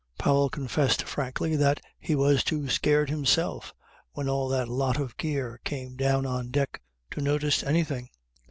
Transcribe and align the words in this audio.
Powell 0.17 0.49
confessed 0.49 1.03
frankly 1.03 1.55
that 1.57 1.79
he 1.99 2.15
was 2.15 2.43
too 2.43 2.67
scared 2.69 3.11
himself 3.11 3.71
when 4.13 4.27
all 4.27 4.47
that 4.49 4.67
lot 4.67 4.99
of 4.99 5.15
gear 5.15 5.61
came 5.63 5.95
down 5.95 6.25
on 6.25 6.49
deck 6.49 6.81
to 7.11 7.21
notice 7.21 7.61
anything. 7.61 8.09